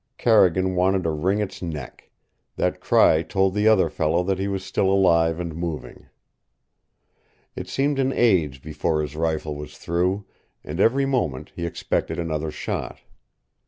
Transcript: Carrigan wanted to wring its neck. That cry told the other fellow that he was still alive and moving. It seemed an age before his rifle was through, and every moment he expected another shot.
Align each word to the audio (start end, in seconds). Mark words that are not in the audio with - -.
Carrigan 0.17 0.73
wanted 0.73 1.03
to 1.03 1.11
wring 1.11 1.37
its 1.41 1.61
neck. 1.61 2.09
That 2.55 2.79
cry 2.81 3.21
told 3.21 3.53
the 3.53 3.67
other 3.67 3.87
fellow 3.87 4.23
that 4.23 4.39
he 4.39 4.47
was 4.47 4.63
still 4.65 4.89
alive 4.89 5.39
and 5.39 5.55
moving. 5.55 6.07
It 7.55 7.67
seemed 7.69 7.99
an 7.99 8.11
age 8.11 8.63
before 8.63 9.03
his 9.03 9.15
rifle 9.15 9.55
was 9.55 9.77
through, 9.77 10.25
and 10.63 10.79
every 10.79 11.05
moment 11.05 11.51
he 11.55 11.67
expected 11.67 12.17
another 12.17 12.49
shot. 12.49 13.01